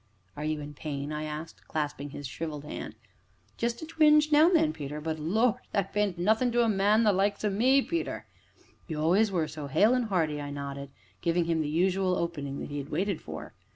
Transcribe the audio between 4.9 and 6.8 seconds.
but Lord! that bean't nothin' to a